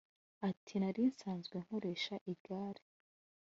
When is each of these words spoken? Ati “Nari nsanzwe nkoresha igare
Ati 0.49 0.73
“Nari 0.81 1.01
nsanzwe 1.11 1.55
nkoresha 1.65 2.15
igare 2.31 2.83